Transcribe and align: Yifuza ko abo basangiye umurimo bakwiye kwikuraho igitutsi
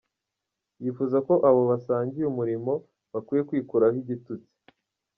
Yifuza 0.81 1.17
ko 1.27 1.33
abo 1.49 1.61
basangiye 1.69 2.25
umurimo 2.27 2.73
bakwiye 3.11 3.41
kwikuraho 3.49 3.95
igitutsi 4.03 4.51